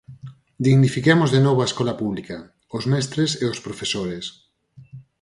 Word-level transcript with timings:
Dignifiquemos 0.65 1.29
de 1.35 1.39
novo 1.45 1.59
a 1.61 1.69
escola 1.71 1.97
pública, 2.01 2.37
os 2.77 2.83
mestres 2.91 3.31
e 3.43 3.45
os 3.53 3.59
profesores. 3.65 4.25